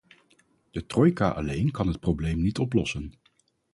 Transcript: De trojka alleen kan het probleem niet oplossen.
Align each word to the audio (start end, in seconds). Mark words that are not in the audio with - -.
De 0.73 0.81
trojka 0.85 1.29
alleen 1.29 1.71
kan 1.71 1.87
het 1.87 1.99
probleem 1.99 2.41
niet 2.41 2.59
oplossen. 2.59 3.13